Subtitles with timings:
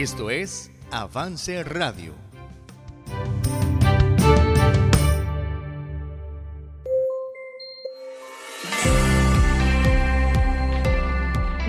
[0.00, 2.14] Esto es Avance Radio.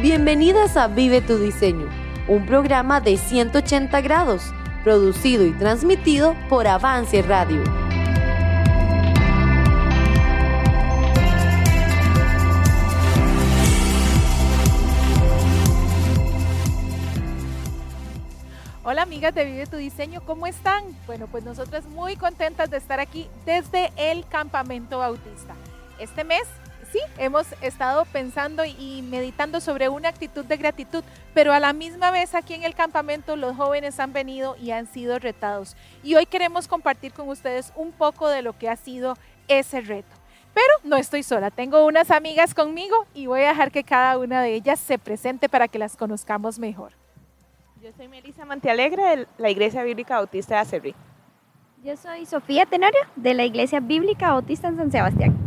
[0.03, 1.89] Bienvenidas a Vive tu Diseño,
[2.27, 4.43] un programa de 180 grados,
[4.83, 7.63] producido y transmitido por Avance Radio.
[18.91, 20.83] Hola amigas de Vive tu Diseño, ¿cómo están?
[21.05, 25.53] Bueno, pues nosotras muy contentas de estar aquí desde el Campamento Bautista.
[25.99, 26.41] Este mes,
[26.91, 31.03] sí, hemos estado pensando y meditando sobre una actitud de gratitud,
[31.35, 34.87] pero a la misma vez aquí en el campamento los jóvenes han venido y han
[34.87, 35.77] sido retados.
[36.01, 39.15] Y hoy queremos compartir con ustedes un poco de lo que ha sido
[39.47, 40.15] ese reto.
[40.55, 44.41] Pero no estoy sola, tengo unas amigas conmigo y voy a dejar que cada una
[44.41, 46.93] de ellas se presente para que las conozcamos mejor.
[47.81, 50.95] Yo soy Melissa Montealegre de la Iglesia Bíblica Bautista de Acerrí.
[51.81, 55.37] Yo soy Sofía Tenorio de la Iglesia Bíblica Bautista en San Sebastián.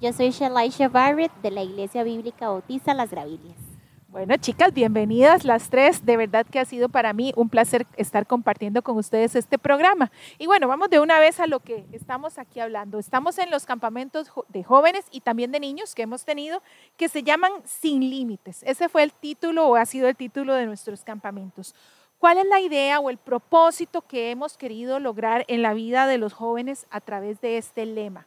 [0.00, 3.67] Yo soy Shalaisha Barrett de la Iglesia Bíblica Bautista Las Gravilias.
[4.10, 6.06] Bueno, chicas, bienvenidas las tres.
[6.06, 10.10] De verdad que ha sido para mí un placer estar compartiendo con ustedes este programa.
[10.38, 12.98] Y bueno, vamos de una vez a lo que estamos aquí hablando.
[12.98, 16.62] Estamos en los campamentos de jóvenes y también de niños que hemos tenido
[16.96, 18.62] que se llaman Sin Límites.
[18.62, 21.74] Ese fue el título o ha sido el título de nuestros campamentos.
[22.18, 26.16] ¿Cuál es la idea o el propósito que hemos querido lograr en la vida de
[26.16, 28.26] los jóvenes a través de este lema?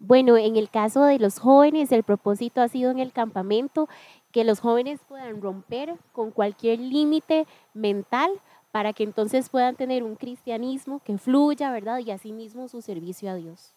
[0.00, 3.88] Bueno, en el caso de los jóvenes, el propósito ha sido en el campamento
[4.32, 8.30] que los jóvenes puedan romper con cualquier límite mental
[8.72, 11.98] para que entonces puedan tener un cristianismo que fluya, ¿verdad?
[11.98, 13.74] Y asimismo su servicio a Dios.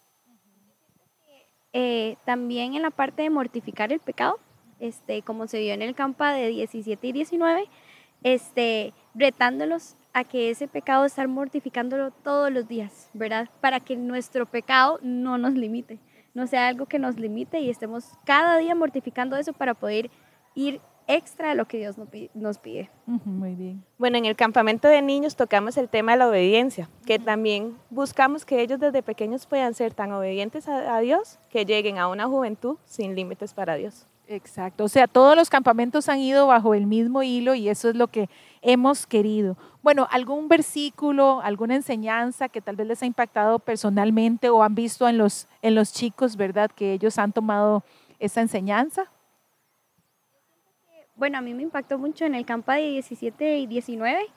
[1.73, 4.39] Eh, también en la parte de mortificar el pecado,
[4.79, 7.69] este, como se vio en el campa de 17 y 19,
[8.23, 13.49] este, retándolos a que ese pecado estar mortificándolo todos los días, ¿verdad?
[13.61, 15.99] Para que nuestro pecado no nos limite,
[16.33, 20.11] no sea algo que nos limite y estemos cada día mortificando eso para poder
[20.55, 21.95] ir extra a lo que Dios
[22.33, 22.89] nos pide.
[23.05, 23.83] muy bien.
[23.97, 28.45] Bueno, en el campamento de niños tocamos el tema de la obediencia, que también buscamos
[28.45, 32.27] que ellos desde pequeños puedan ser tan obedientes a, a Dios que lleguen a una
[32.27, 34.07] juventud sin límites para Dios.
[34.27, 37.95] Exacto, o sea, todos los campamentos han ido bajo el mismo hilo y eso es
[37.95, 38.29] lo que
[38.61, 39.57] hemos querido.
[39.83, 45.09] Bueno, algún versículo, alguna enseñanza que tal vez les ha impactado personalmente o han visto
[45.09, 46.71] en los, en los chicos, ¿verdad?
[46.73, 47.83] Que ellos han tomado
[48.19, 49.11] esa enseñanza.
[51.15, 54.27] Bueno, a mí me impactó mucho en el campo de 17 y 19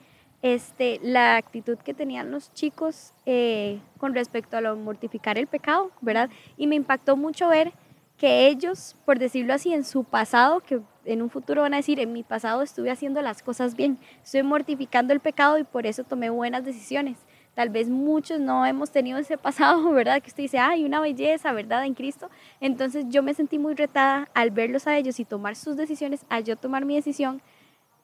[0.42, 5.90] este, la actitud que tenían los chicos eh, con respecto a lo mortificar el pecado,
[6.02, 6.28] ¿verdad?
[6.58, 7.72] Y me impactó mucho ver
[8.18, 11.98] que ellos, por decirlo así, en su pasado, que en un futuro van a decir,
[11.98, 16.04] en mi pasado estuve haciendo las cosas bien, estoy mortificando el pecado y por eso
[16.04, 17.16] tomé buenas decisiones.
[17.54, 20.20] Tal vez muchos no hemos tenido ese pasado, ¿verdad?
[20.20, 21.84] Que usted dice, hay una belleza, ¿verdad?
[21.84, 22.30] En Cristo.
[22.60, 26.44] Entonces yo me sentí muy retada al verlos a ellos y tomar sus decisiones, al
[26.44, 27.40] yo tomar mi decisión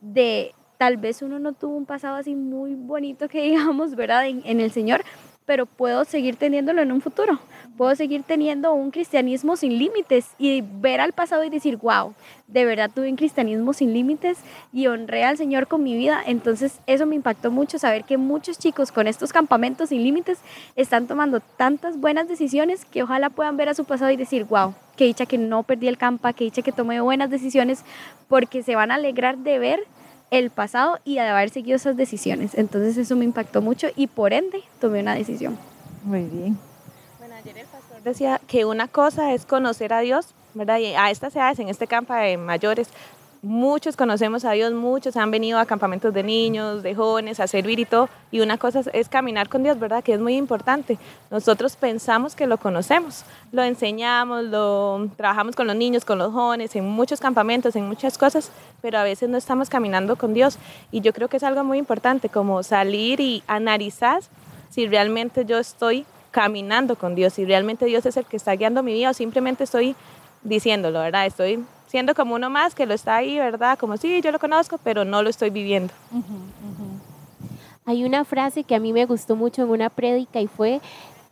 [0.00, 4.26] de tal vez uno no tuvo un pasado así muy bonito que digamos, ¿verdad?
[4.26, 5.04] En el Señor,
[5.50, 7.40] pero puedo seguir teniéndolo en un futuro.
[7.76, 12.14] Puedo seguir teniendo un cristianismo sin límites y ver al pasado y decir, wow,
[12.46, 14.38] de verdad tuve un cristianismo sin límites
[14.72, 16.22] y honré al Señor con mi vida.
[16.24, 20.38] Entonces eso me impactó mucho, saber que muchos chicos con estos campamentos sin límites
[20.76, 24.74] están tomando tantas buenas decisiones que ojalá puedan ver a su pasado y decir, wow,
[24.96, 27.84] que dicha que no perdí el campa, que dicha que tomé buenas decisiones,
[28.28, 29.80] porque se van a alegrar de ver
[30.30, 32.54] el pasado y de haber seguido esas decisiones.
[32.54, 35.58] Entonces eso me impactó mucho y por ende tomé una decisión.
[36.04, 36.58] Muy bien.
[37.18, 40.78] Bueno, ayer el pastor decía que una cosa es conocer a Dios, ¿verdad?
[40.78, 42.88] Y a estas edades, en este campo de mayores,
[43.42, 47.78] muchos conocemos a Dios, muchos han venido a campamentos de niños, de jóvenes, a servir
[47.80, 48.08] y todo.
[48.30, 50.04] Y una cosa es, caminar con Dios, ¿verdad?
[50.04, 50.98] Que es muy importante.
[51.30, 56.76] Nosotros pensamos que lo conocemos, lo enseñamos, lo trabajamos con los niños, con los jóvenes,
[56.76, 58.50] en muchos campamentos, en muchas cosas,
[58.82, 60.58] pero a veces no estamos caminando con Dios.
[60.90, 64.20] Y yo creo que es algo muy importante, como salir y analizar
[64.68, 68.82] si realmente yo estoy caminando con Dios, si realmente Dios es el que está guiando
[68.82, 69.96] mi vida o simplemente estoy
[70.42, 71.26] diciéndolo, ¿verdad?
[71.26, 73.76] Estoy siendo como uno más que lo está ahí, ¿verdad?
[73.76, 75.92] Como sí, yo lo conozco, pero no lo estoy viviendo.
[77.84, 80.80] Hay una frase que a mí me gustó mucho en una prédica y fue,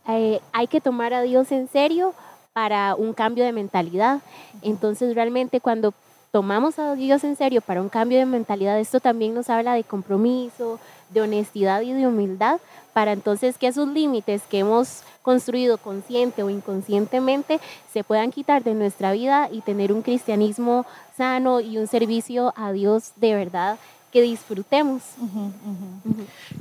[0.09, 2.13] eh, hay que tomar a Dios en serio
[2.51, 4.19] para un cambio de mentalidad.
[4.61, 5.93] Entonces realmente cuando
[6.31, 9.83] tomamos a Dios en serio para un cambio de mentalidad, esto también nos habla de
[9.83, 10.79] compromiso,
[11.09, 12.59] de honestidad y de humildad,
[12.93, 17.59] para entonces que esos límites que hemos construido consciente o inconscientemente
[17.91, 20.85] se puedan quitar de nuestra vida y tener un cristianismo
[21.17, 23.79] sano y un servicio a Dios de verdad
[24.11, 25.01] que disfrutemos.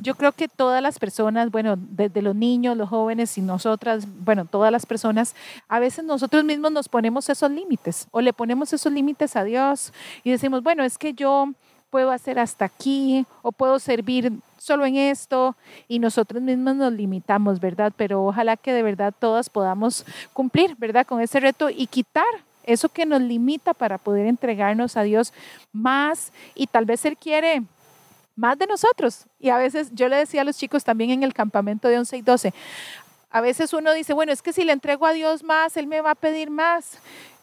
[0.02, 4.44] Yo creo que todas las personas, bueno, desde los niños, los jóvenes y nosotras, bueno,
[4.44, 5.34] todas las personas,
[5.68, 9.92] a veces nosotros mismos nos ponemos esos límites o le ponemos esos límites a Dios
[10.24, 11.52] y decimos, bueno, es que yo
[11.90, 15.56] puedo hacer hasta aquí o puedo servir solo en esto
[15.86, 17.92] y nosotros mismos nos limitamos, ¿verdad?
[17.96, 21.06] Pero ojalá que de verdad todas podamos cumplir, ¿verdad?
[21.06, 22.24] Con ese reto y quitar
[22.68, 25.32] eso que nos limita para poder entregarnos a Dios
[25.72, 27.62] más y tal vez Él quiere
[28.36, 29.26] más de nosotros.
[29.40, 32.16] Y a veces yo le decía a los chicos también en el campamento de 11
[32.18, 32.54] y 12,
[33.30, 36.00] a veces uno dice, bueno, es que si le entrego a Dios más, Él me
[36.00, 36.98] va a pedir más.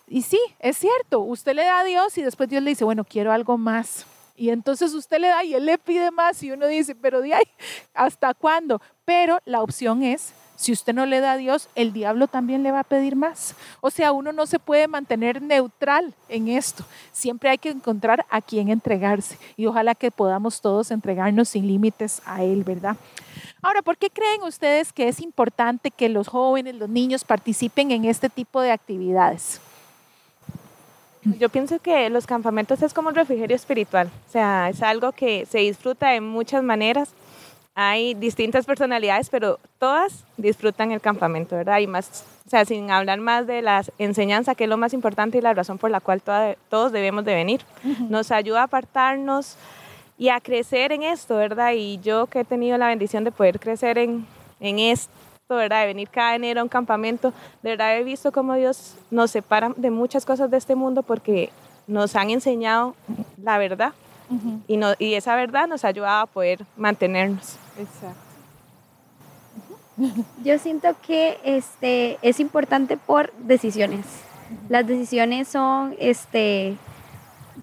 [0.07, 3.03] Y sí, es cierto, usted le da a Dios y después Dios le dice, bueno,
[3.03, 4.05] quiero algo más.
[4.35, 7.33] Y entonces usted le da y él le pide más y uno dice, pero de
[7.33, 7.47] ahí,
[7.93, 8.81] ¿hasta cuándo?
[9.05, 12.71] Pero la opción es, si usted no le da a Dios, el diablo también le
[12.71, 13.55] va a pedir más.
[13.81, 16.85] O sea, uno no se puede mantener neutral en esto.
[17.11, 19.37] Siempre hay que encontrar a quién entregarse.
[19.57, 22.95] Y ojalá que podamos todos entregarnos sin límites a Él, ¿verdad?
[23.61, 28.05] Ahora, ¿por qué creen ustedes que es importante que los jóvenes, los niños participen en
[28.05, 29.59] este tipo de actividades?
[31.39, 35.47] Yo pienso que los campamentos es como un refrigerio espiritual, o sea, es algo que
[35.47, 37.09] se disfruta de muchas maneras.
[37.77, 41.79] Hay distintas personalidades, pero todas disfrutan el campamento, ¿verdad?
[41.79, 45.37] Y más, o sea, sin hablar más de la enseñanza, que es lo más importante
[45.37, 46.21] y la razón por la cual
[46.69, 47.61] todos debemos de venir.
[48.09, 49.57] Nos ayuda a apartarnos
[50.17, 51.73] y a crecer en esto, ¿verdad?
[51.75, 54.25] Y yo que he tenido la bendición de poder crecer en,
[54.61, 55.11] en esto,
[55.49, 55.81] ¿verdad?
[55.81, 59.73] De venir cada enero a un campamento, de verdad he visto cómo Dios nos separa
[59.75, 61.49] de muchas cosas de este mundo porque
[61.87, 62.95] nos han enseñado
[63.43, 63.91] la verdad
[64.67, 67.57] y, no, y esa verdad nos ha ayudado a poder mantenernos.
[67.77, 68.35] Exacto.
[70.43, 74.05] Yo siento que este, es importante por decisiones.
[74.69, 76.75] Las decisiones son este,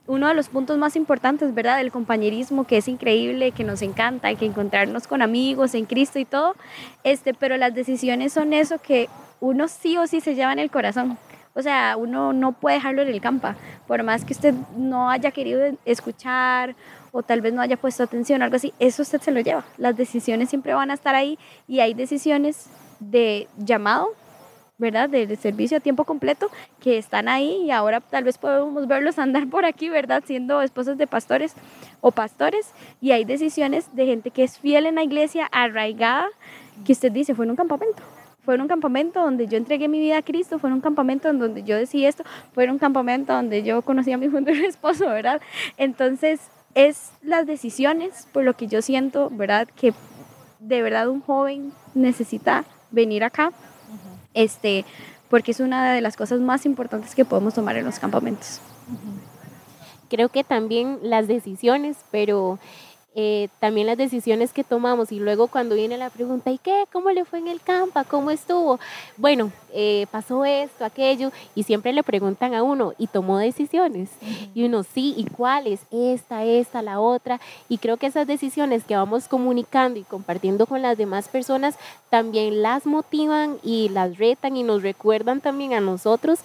[0.07, 1.77] uno de los puntos más importantes, ¿verdad?
[1.77, 6.25] Del compañerismo, que es increíble, que nos encanta, que encontrarnos con amigos en Cristo y
[6.25, 6.55] todo,
[7.05, 9.09] este, pero las decisiones son eso que
[9.41, 11.19] uno sí o sí se lleva en el corazón.
[11.55, 13.57] O sea, uno no puede dejarlo en el campa,
[13.87, 16.75] por más que usted no haya querido escuchar
[17.11, 19.65] o tal vez no haya puesto atención o algo así, eso usted se lo lleva.
[19.77, 21.39] Las decisiones siempre van a estar ahí
[21.69, 22.69] y hay decisiones
[23.01, 24.09] de llamado
[24.83, 25.09] ¿verdad?
[25.09, 26.51] Del servicio a tiempo completo
[26.81, 30.25] que están ahí y ahora tal vez podemos verlos andar por aquí, ¿verdad?
[30.27, 31.55] Siendo esposas de pastores
[32.01, 36.27] o pastores y hay decisiones de gente que es fiel en la iglesia, arraigada,
[36.85, 38.03] que usted dice, fue en un campamento.
[38.45, 41.29] Fue en un campamento donde yo entregué mi vida a Cristo, fue en un campamento
[41.29, 44.67] en donde yo decía esto, fue en un campamento donde yo conocí a mi futuro
[44.67, 45.41] esposo, ¿verdad?
[45.77, 46.41] Entonces,
[46.75, 49.69] es las decisiones, por lo que yo siento, ¿verdad?
[49.77, 49.95] Que
[50.59, 53.53] de verdad un joven necesita venir acá
[54.35, 54.85] este,
[55.29, 58.61] porque es una de las cosas más importantes que podemos tomar en los campamentos.
[60.09, 62.59] Creo que también las decisiones, pero
[63.15, 66.85] eh, también las decisiones que tomamos y luego cuando viene la pregunta, ¿y qué?
[66.93, 68.01] ¿Cómo le fue en el campo?
[68.09, 68.81] ¿Cómo estuvo?
[69.19, 74.11] Bueno, eh, pasó esto, aquello, y siempre le preguntan a uno, ¿y tomó decisiones?
[74.55, 75.81] Y uno, sí, ¿y cuáles?
[75.91, 77.41] Esta, esta, la otra.
[77.69, 81.77] Y creo que esas decisiones que vamos comunicando y compartiendo con las demás personas
[82.11, 86.41] también las motivan y las retan y nos recuerdan también a nosotros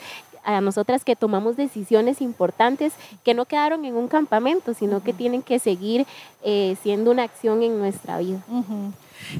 [0.47, 5.41] a nosotras que tomamos decisiones importantes que no quedaron en un campamento, sino que tienen
[5.41, 6.07] que seguir
[6.43, 8.39] eh, siendo una acción en nuestra vida.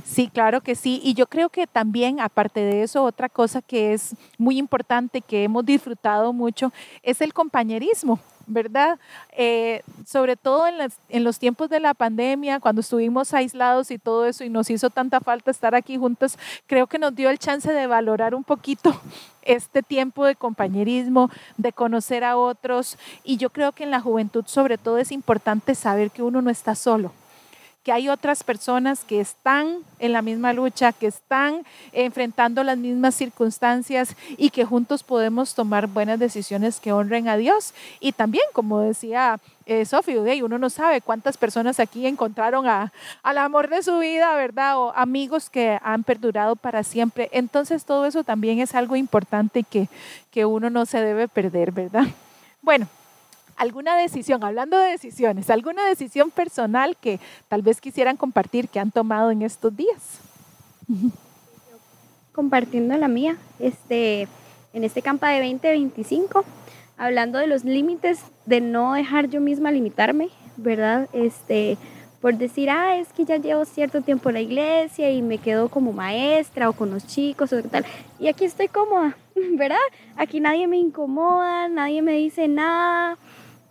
[0.05, 0.99] Sí, claro que sí.
[1.03, 5.43] Y yo creo que también, aparte de eso, otra cosa que es muy importante, que
[5.43, 6.71] hemos disfrutado mucho,
[7.03, 8.19] es el compañerismo.
[8.47, 8.97] ¿verdad?
[9.33, 10.75] Eh, sobre todo en,
[11.09, 14.89] en, los tiempos de la pandemia, cuando estuvimos aislados y todo eso y nos hizo
[14.89, 18.99] tanta falta estar aquí juntos, creo que nos dio el chance de valorar un poquito
[19.41, 22.97] este tiempo de compañerismo, de conocer a otros.
[23.23, 26.49] Y yo creo que en la juventud sobre todo es importante saber que uno no
[26.49, 27.11] está solo
[27.87, 33.15] que hay otras personas que están en la misma lucha, que están enfrentando las mismas
[33.15, 37.73] circunstancias y que juntos podemos tomar buenas decisiones que honren a Dios.
[38.01, 43.69] Y también, como decía eh, Sofía, uno no sabe cuántas personas aquí encontraron al amor
[43.69, 44.77] de su vida, ¿verdad?
[44.79, 47.29] O amigos que han perdurado para siempre.
[47.31, 49.87] Entonces todo eso también es algo importante que,
[50.29, 52.03] que uno no se debe perder, ¿verdad?
[52.61, 52.89] Bueno,
[53.57, 58.91] alguna decisión, hablando de decisiones, alguna decisión personal que tal vez quisieran compartir que han
[58.91, 60.19] tomado en estos días.
[62.31, 64.27] Compartiendo la mía, este,
[64.73, 66.45] en este campa de 2025,
[66.97, 71.09] hablando de los límites, de no dejar yo misma limitarme, ¿verdad?
[71.13, 71.77] Este,
[72.21, 75.69] por decir, ah, es que ya llevo cierto tiempo en la iglesia y me quedo
[75.69, 77.85] como maestra o con los chicos o tal.
[78.19, 79.77] Y aquí estoy cómoda, ¿verdad?
[80.15, 83.17] Aquí nadie me incomoda, nadie me dice nada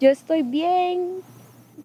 [0.00, 1.23] yo estoy bien,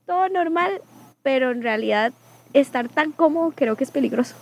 [0.05, 0.81] todo normal
[1.23, 2.13] pero en realidad
[2.53, 4.35] estar tan cómodo creo que es peligroso.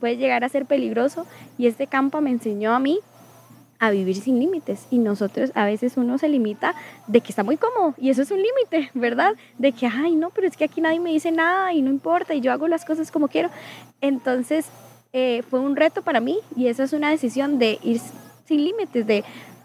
[0.00, 2.98] Puede llegar a ser peligroso y este campo me enseñó a mí
[3.78, 6.74] a vivir sin límites y nosotros a veces uno se limita
[7.06, 9.34] de que está muy cómodo y eso es un límite, ¿verdad?
[9.58, 12.34] De que, ay, no, pero es que aquí nadie me dice nada y no importa
[12.34, 13.50] y yo hago las cosas como quiero.
[14.00, 14.66] Entonces
[15.12, 18.00] eh, fue un reto para mí y eso es una decisión de ir
[18.46, 19.24] sin límites, de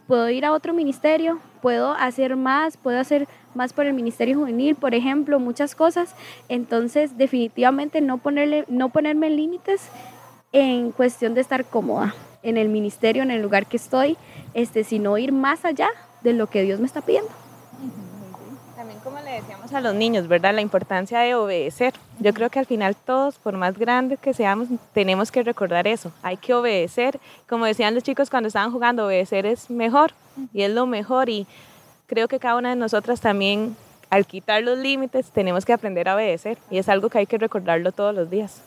[0.10, 4.74] puedo ir a otro ministerio, puedo hacer más, puedo hacer más por el Ministerio Juvenil,
[4.74, 6.16] por ejemplo, muchas cosas.
[6.50, 9.88] Entonces, definitivamente no, ponerle, no ponerme límites
[10.52, 14.18] en cuestión de estar cómoda en el ministerio, en el lugar que estoy,
[14.56, 15.90] este, sino ir más allá
[16.24, 17.30] de lo que Dios me está pidiendo.
[18.90, 20.52] También como le decíamos a los niños, ¿verdad?
[20.52, 21.94] La importancia de obedecer.
[22.18, 26.12] Yo creo que al final todos, por más grandes que seamos, tenemos que recordar eso.
[26.24, 27.20] Hay que obedecer.
[27.48, 30.14] Como decían los chicos cuando estaban jugando, obedecer es mejor
[30.54, 31.30] y es lo mejor.
[31.30, 31.46] Y
[32.08, 33.78] creo que cada una de nosotras también,
[34.10, 36.58] al quitar los límites, tenemos que aprender a obedecer.
[36.72, 38.64] Y es algo que hay que recordarlo todos los días.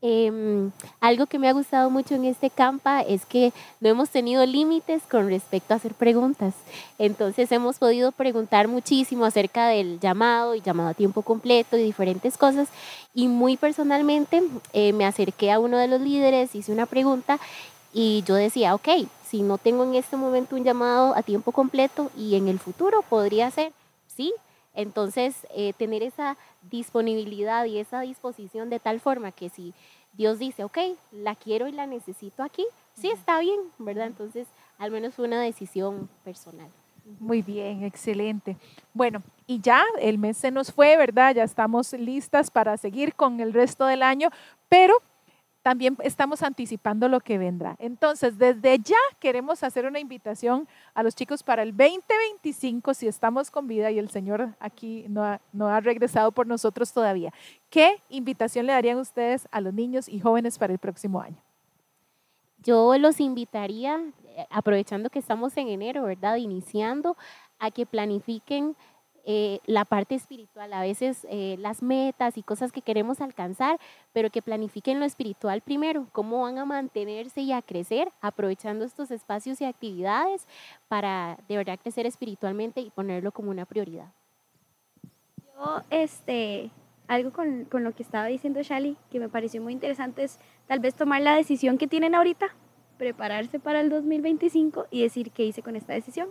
[0.00, 4.46] Em, algo que me ha gustado mucho en este campa es que no hemos tenido
[4.46, 6.54] límites con respecto a hacer preguntas.
[6.98, 12.38] Entonces hemos podido preguntar muchísimo acerca del llamado y llamado a tiempo completo y diferentes
[12.38, 12.68] cosas.
[13.12, 17.40] Y muy personalmente eh, me acerqué a uno de los líderes, hice una pregunta
[17.92, 18.88] y yo decía, ok,
[19.28, 23.02] si no tengo en este momento un llamado a tiempo completo y en el futuro
[23.02, 23.72] podría ser,
[24.06, 24.32] sí.
[24.78, 26.36] Entonces, eh, tener esa
[26.70, 29.74] disponibilidad y esa disposición de tal forma que si
[30.12, 30.78] Dios dice, ok,
[31.10, 34.06] la quiero y la necesito aquí, sí está bien, ¿verdad?
[34.06, 34.46] Entonces,
[34.78, 36.70] al menos fue una decisión personal.
[37.18, 38.56] Muy bien, excelente.
[38.94, 41.34] Bueno, y ya el mes se nos fue, ¿verdad?
[41.34, 44.28] Ya estamos listas para seguir con el resto del año,
[44.68, 44.94] pero
[45.68, 47.76] también estamos anticipando lo que vendrá.
[47.78, 53.50] Entonces, desde ya queremos hacer una invitación a los chicos para el 2025, si estamos
[53.50, 57.34] con vida y el Señor aquí no ha, no ha regresado por nosotros todavía.
[57.68, 61.36] ¿Qué invitación le darían ustedes a los niños y jóvenes para el próximo año?
[62.62, 66.36] Yo los invitaría, eh, aprovechando que estamos en enero, ¿verdad?
[66.36, 67.14] Iniciando,
[67.58, 68.74] a que planifiquen
[69.24, 73.78] eh, la parte espiritual, a veces eh, las metas y cosas que queremos alcanzar,
[74.12, 79.10] pero que planifiquen lo espiritual primero, cómo van a mantenerse y a crecer, aprovechando estos
[79.10, 80.46] espacios y actividades
[80.88, 84.12] para de verdad crecer espiritualmente y ponerlo como una prioridad.
[85.42, 86.70] Yo, este,
[87.06, 90.80] algo con, con lo que estaba diciendo Shali, que me pareció muy interesante, es tal
[90.80, 92.54] vez tomar la decisión que tienen ahorita,
[92.98, 96.28] prepararse para el 2025 y decir qué hice con esta decisión.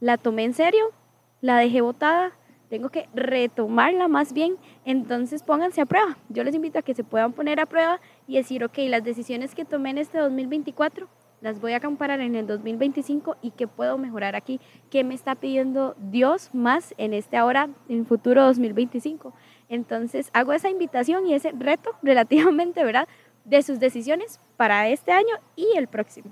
[0.00, 0.92] ¿La tomé en serio?
[1.42, 2.32] La dejé botada,
[2.70, 4.56] tengo que retomarla más bien,
[4.86, 6.16] entonces pónganse a prueba.
[6.30, 9.54] Yo les invito a que se puedan poner a prueba y decir, ok, las decisiones
[9.54, 11.06] que tomé en este 2024
[11.42, 15.34] las voy a comparar en el 2025 y qué puedo mejorar aquí, qué me está
[15.34, 19.34] pidiendo Dios más en este ahora, en futuro 2025.
[19.68, 23.08] Entonces hago esa invitación y ese reto relativamente, ¿verdad?
[23.44, 26.30] De sus decisiones para este año y el próximo.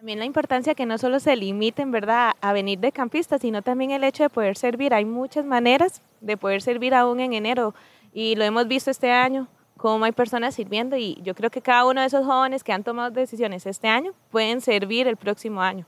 [0.00, 3.90] También la importancia que no solo se limiten, ¿verdad?, a venir de campistas, sino también
[3.90, 4.94] el hecho de poder servir.
[4.94, 7.74] Hay muchas maneras de poder servir aún en enero
[8.14, 11.84] y lo hemos visto este año, cómo hay personas sirviendo y yo creo que cada
[11.84, 15.84] uno de esos jóvenes que han tomado decisiones este año pueden servir el próximo año.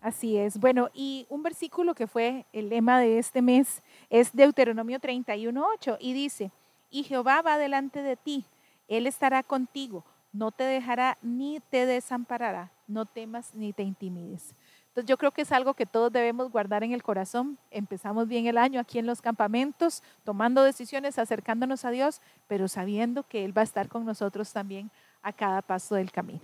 [0.00, 0.58] Así es.
[0.58, 6.12] Bueno, y un versículo que fue el lema de este mes es Deuteronomio 31.8 y
[6.12, 6.50] dice,
[6.90, 8.46] y Jehová va delante de ti,
[8.88, 14.54] Él estará contigo no te dejará ni te desamparará, no temas ni te intimides.
[14.88, 17.58] Entonces yo creo que es algo que todos debemos guardar en el corazón.
[17.70, 23.22] Empezamos bien el año aquí en los campamentos, tomando decisiones, acercándonos a Dios, pero sabiendo
[23.22, 24.90] que Él va a estar con nosotros también
[25.22, 26.40] a cada paso del camino.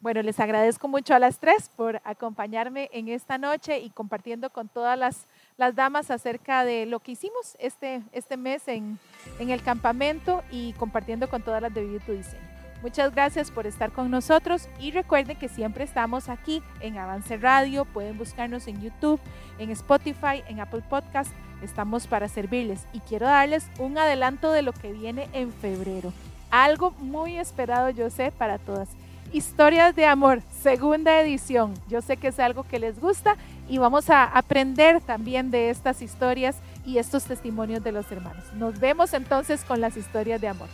[0.00, 4.68] Bueno, les agradezco mucho a las tres por acompañarme en esta noche y compartiendo con
[4.68, 9.00] todas las, las damas acerca de lo que hicimos este, este mes en,
[9.40, 12.45] en el campamento y compartiendo con todas las de Vivir tu Diseño.
[12.82, 17.84] Muchas gracias por estar con nosotros y recuerden que siempre estamos aquí en Avance Radio,
[17.84, 19.20] pueden buscarnos en YouTube,
[19.58, 21.30] en Spotify, en Apple Podcast,
[21.62, 26.12] estamos para servirles y quiero darles un adelanto de lo que viene en febrero.
[26.50, 28.88] Algo muy esperado yo sé para todas.
[29.32, 31.74] Historias de Amor, segunda edición.
[31.88, 33.36] Yo sé que es algo que les gusta
[33.68, 38.44] y vamos a aprender también de estas historias y estos testimonios de los hermanos.
[38.54, 40.68] Nos vemos entonces con las historias de amor.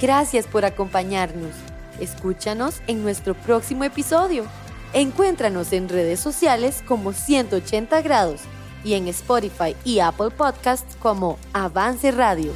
[0.00, 1.54] Gracias por acompañarnos.
[2.00, 4.44] Escúchanos en nuestro próximo episodio.
[4.92, 8.40] Encuéntranos en redes sociales como 180 grados
[8.84, 12.52] y en Spotify y Apple Podcasts como Avance Radio.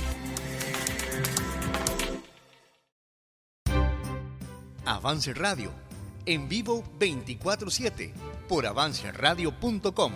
[4.85, 5.71] Avance Radio,
[6.27, 8.13] en vivo 24/7
[8.49, 10.13] por avanceradio.com.